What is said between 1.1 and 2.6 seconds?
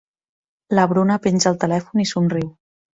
penja el telèfon i somriu.